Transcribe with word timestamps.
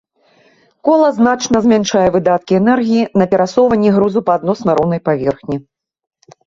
Кола 0.87 1.09
значна 1.17 1.61
змяншае 1.67 2.07
выдаткі 2.15 2.57
энергіі 2.63 3.07
на 3.23 3.31
перасоўванне 3.35 3.89
грузу 4.01 4.19
па 4.31 4.41
адносна 4.41 4.71
роўнай 4.81 5.01
паверхні. 5.11 5.55